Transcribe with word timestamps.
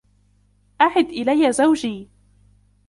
أعد 0.81 1.05
إليّ 1.09 1.51
زوجي! 1.51 2.09